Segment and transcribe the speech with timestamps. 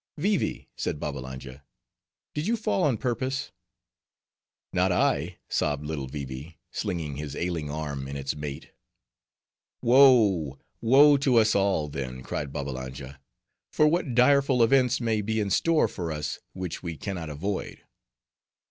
[0.17, 1.63] "Vee Vee," said Babbalanja,
[2.33, 3.51] "did you fall on purpose?"
[4.73, 8.71] "Not I," sobbed little Vee Vee, slinging his ailing arm in its mate.
[9.83, 10.57] "Woe!
[10.81, 13.19] woe to us all, then," cried Babbalanja;
[13.71, 17.83] "for what direful events may be in store for us which we can not avoid."